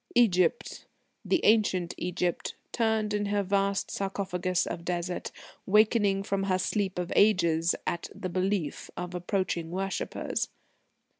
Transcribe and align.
Egypt, 0.15 0.87
the 1.23 1.45
ancient 1.45 1.93
Egypt, 1.95 2.55
turned 2.71 3.13
in 3.13 3.27
her 3.27 3.43
vast 3.43 3.91
sarcophagus 3.91 4.65
of 4.65 4.83
Desert, 4.83 5.31
wakening 5.67 6.23
from 6.23 6.45
her 6.45 6.57
sleep 6.57 6.97
of 6.97 7.13
ages 7.15 7.75
at 7.85 8.09
the 8.15 8.27
Belief 8.27 8.89
of 8.97 9.13
approaching 9.13 9.69
worshippers. 9.69 10.49